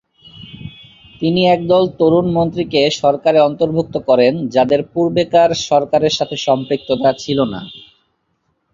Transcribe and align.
তিনি 1.21 1.41
একদল 1.47 1.83
তরুণ 1.99 2.25
মন্ত্রীকে 2.31 2.81
সরকারে 3.01 3.39
অন্তর্ভুক্ত 3.41 3.95
করেন 4.09 4.33
যাদের 4.55 4.81
পূর্বেকার 4.93 5.49
সরকারের 5.69 6.13
সাথে 6.19 6.35
সম্পৃক্ততা 6.45 7.09
ছিল 7.23 7.39
না। 7.53 7.61